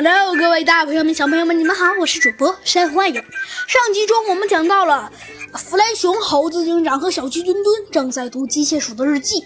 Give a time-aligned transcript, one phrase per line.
[0.00, 3.20] Hello，各位大朋友们、小朋友们，你们好，我是主播山幻影。
[3.66, 5.10] 上集中我们讲到了
[5.56, 9.42] 弗莱熊、猴子警长和小鸡墩墩正在读机械鼠的日记。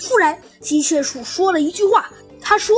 [0.00, 2.08] 突然，机械鼠说了一句话，
[2.40, 2.76] 他说：“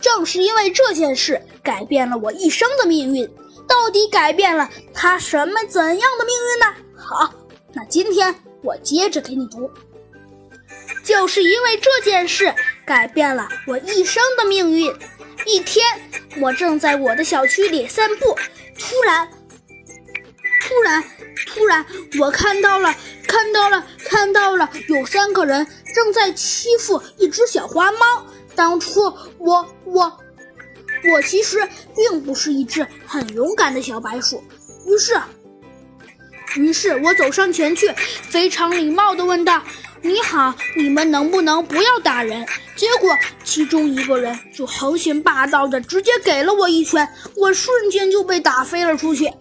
[0.00, 3.28] 正是因为这件事，改变了我一生的命运。
[3.68, 7.30] 到底改变了他什么怎样的命运呢？”好，
[7.74, 9.70] 那今天我接着给你读。
[11.04, 12.52] 就是因为这件事，
[12.84, 14.92] 改变了我一生的命运。
[15.46, 15.84] 一天，
[16.40, 18.34] 我正在我的小区里散步，
[18.78, 19.28] 突然，
[20.62, 21.04] 突然，
[21.46, 21.84] 突然，
[22.18, 22.96] 我看到了，
[23.28, 28.26] 看到了，看到了，有三个人正在欺负一只小花猫。
[28.54, 29.02] 当初
[29.36, 30.20] 我，我，
[31.12, 34.42] 我其实并不是一只很勇敢的小白鼠。
[34.86, 35.20] 于是，
[36.56, 37.92] 于是我走上前去，
[38.30, 39.62] 非常礼貌地问道
[40.04, 49.32] ：“你好，你们能不能不要打人？”结果，其中一个人就横行霸道的直接给了我一拳，我瞬间就被打飞了出去。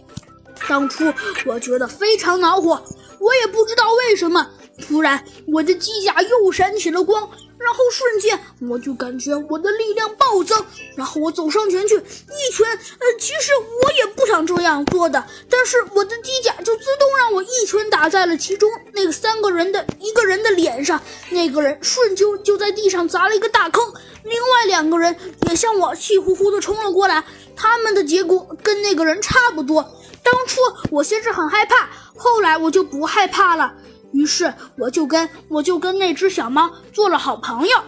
[0.70, 1.14] 当初
[1.46, 2.82] 我觉得非常恼火，
[3.20, 4.50] 我也不知道为什么，
[4.82, 7.30] 突然我的机甲又闪起了光。
[7.60, 8.38] 然后瞬间
[8.70, 10.66] 我就感觉我的力量暴增，
[10.98, 23.82] 然后我走上前去一拳，呃，其实我也不想这样做的，但是我的机甲就自动让我一拳打在了其中那个三个人的一个人的脸上，那个人瞬间就在地上砸了一个大坑，
[24.26, 25.16] 另外两个人
[25.48, 27.24] 也向我气呼呼的冲了过来，
[27.56, 29.90] 他们的结果跟那个人差不多。
[30.22, 30.60] 当初
[30.92, 33.74] 我先是很害怕，后来我就不害怕了。
[34.14, 37.84] 于是我就跟我就跟那只小猫做了好朋友。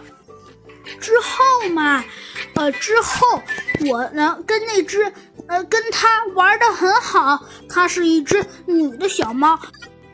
[1.00, 2.04] 之后嘛，
[2.54, 3.42] 呃，之后
[3.90, 5.02] 我呢跟那只
[5.48, 7.44] 呃跟它玩的很好。
[7.68, 9.58] 它是一只女的小猫，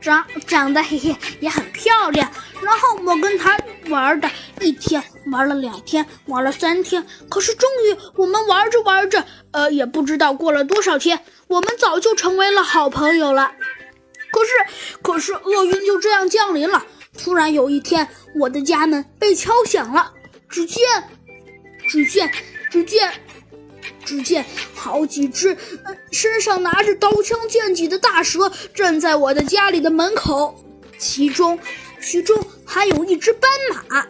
[0.01, 2.31] 长长得嘿嘿也很漂亮。
[2.63, 7.07] 然后我跟它玩的一天，玩了两天，玩了三天。
[7.29, 13.53] 可是终于我们玩着玩着，呃，也不知道过了多少天，我们早就成为了好朋友了。
[14.33, 14.51] 可是，
[15.03, 16.85] 可是厄运就这样降临了。
[17.23, 20.13] 突然有一天，我的家门被敲响了。
[20.49, 20.81] 只见，
[21.87, 22.33] 只见，
[22.71, 23.13] 只见，
[24.05, 24.45] 只见
[24.75, 25.57] 好几只
[26.11, 30.65] 身上拿着刀枪剑戟的大蛇站在我的家里的门口，
[30.99, 31.59] 其中，
[32.01, 34.07] 其中还有一只斑马。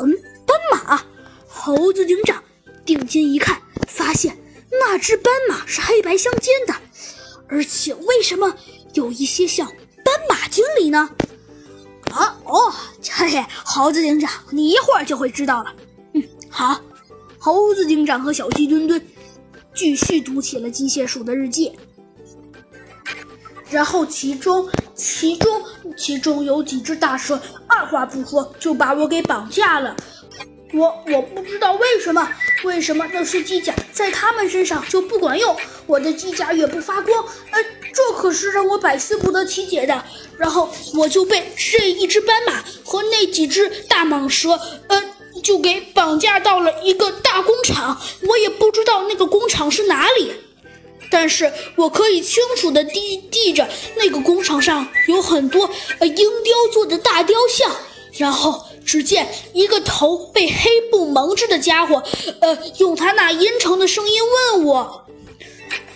[0.00, 0.12] 嗯，
[0.46, 1.02] 斑马。
[1.46, 2.42] 猴子警长
[2.84, 4.38] 定睛一看，发现
[4.70, 6.74] 那只斑马是黑白相间的。
[7.48, 8.54] 而且为什么
[8.94, 9.66] 有一些像
[10.04, 11.10] 斑马经理呢？
[12.10, 12.72] 啊哦，
[13.10, 15.74] 嘿嘿，猴子警长，你一会儿就会知道了。
[16.14, 16.80] 嗯，好。
[17.40, 19.00] 猴子警长和小鸡墩墩
[19.72, 21.72] 继续读起了机械鼠的日记。
[23.70, 25.62] 然后其中，其中，
[25.96, 29.94] 其中有几只大蛇，二话不说就把我给绑架了。
[30.74, 32.28] 我我不知道为什么，
[32.64, 37.62] 为什么那些机甲在他们身上就不管用，我的机甲也不发光，呃，
[37.94, 40.04] 这可是让我百思不得其解的。
[40.36, 44.58] 然后我就被这一只斑马和那几只大蟒蛇，
[44.88, 45.02] 呃，
[45.42, 50.32] 就给绑架到了一个大工厂，我也不知道那个工厂是哪里，
[51.10, 55.70] 但是我可以清楚的地记着那个工厂上有很多
[56.00, 57.76] 呃鹰雕做的大雕像，
[58.16, 58.67] 然后。
[58.88, 62.02] 只见一个头被黑布蒙着的家伙，
[62.40, 64.14] 呃，用他那阴沉的声音
[64.54, 65.04] 问我：“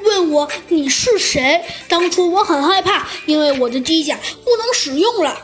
[0.04, 5.40] 问我你是谁？”当初我很害怕，因为我的机甲不能使用了。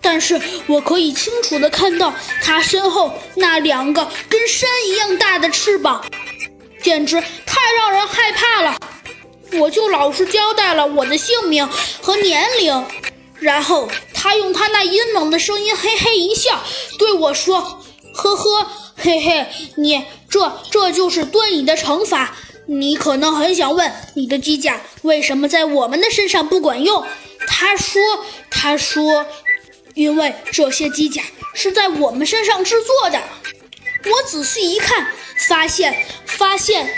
[0.00, 6.02] 但是我可以清楚的看到他身后那两个跟山一样大的翅膀，
[6.82, 8.78] 简直太让人害怕了。
[9.60, 11.68] 我就老实交代了我的姓名
[12.00, 12.82] 和年龄，
[13.38, 13.86] 然后。
[14.22, 16.62] 他用他那阴冷的声音嘿嘿一笑，
[16.96, 17.82] 对我说
[18.14, 22.36] ：“呵呵，嘿嘿，你这这就是对你的惩罚。
[22.66, 27.04] 你可能很想问，你的机甲为什么在我们的身上不管用？”
[27.48, 28.00] 他说
[28.48, 29.26] ：“他说，
[29.94, 31.20] 因为这些机甲
[31.52, 33.20] 是在我们身上制作的。”
[34.06, 35.08] 我仔细一看，
[35.48, 36.88] 发现发现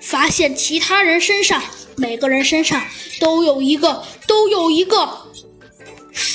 [0.00, 1.62] 发现其他人身上，
[1.94, 2.82] 每个人身上
[3.20, 5.27] 都有一个，都有一个。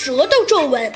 [0.03, 0.91] 蛇的皱纹，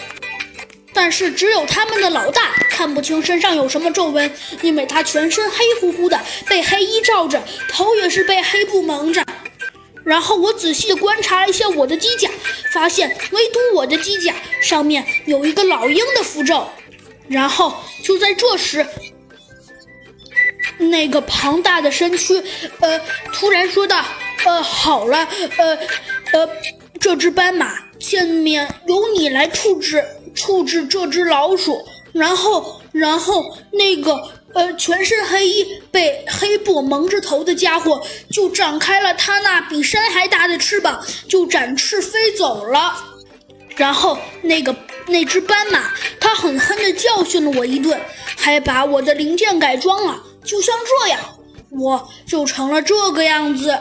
[0.94, 4.30] 但是只有他们的老大看不清身上有什么皱纹，
[4.62, 9.26] 因为他全身黑乎乎的，被黑衣罩着，头也是被黑布蒙着。
[10.04, 12.30] 然后我仔细的观察了一下我的机甲，
[12.74, 16.68] 发现唯独我的机甲上面有一个老鹰的符咒。
[17.30, 17.74] 然后
[18.04, 18.86] 就在这时，
[20.80, 22.44] 那个庞大的身躯，
[22.82, 23.00] 呃，
[23.32, 24.04] 突然说道
[24.44, 25.26] ：“呃，好了，
[25.58, 25.78] 呃，
[26.34, 26.50] 呃，
[27.00, 30.04] 这只斑马。”下面由你来处置
[30.36, 31.84] 处置这只老鼠，
[32.14, 38.02] 然后然后那个呃，全身黑衣、被黑布蒙着头的家伙
[38.32, 42.96] 就展开了他那比山还大的翅膀，就展翅飞走了。
[43.76, 44.76] 然后那个
[45.08, 48.00] 那只斑马，它狠狠地教训了我一顿，
[48.36, 51.20] 还把我的零件改装了，就像这样，
[51.72, 53.78] 我就成了这个样子。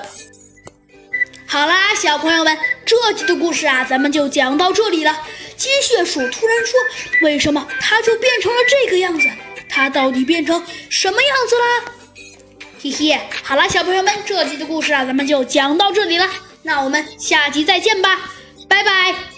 [1.46, 5.12] 好啦，小朋友们，这集的故事啊，咱们就讲到这里了。
[5.56, 6.78] 机械鼠突然说
[7.22, 9.28] ：“为什么它就变成了这个样子？
[9.68, 11.92] 它到底变成什么样子啦？”
[12.80, 16.28] 嘿嘿，好啦，小朋友们，这集的故事啊，咱们就讲到这里了。
[16.62, 18.30] 那我们下集再见吧，
[18.68, 19.35] 拜拜。